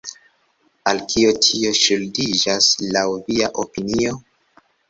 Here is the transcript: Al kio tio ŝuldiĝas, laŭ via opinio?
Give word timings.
Al 0.91 1.01
kio 1.11 1.33
tio 1.47 1.75
ŝuldiĝas, 1.81 2.71
laŭ 2.97 3.07
via 3.29 3.55
opinio? 3.67 4.19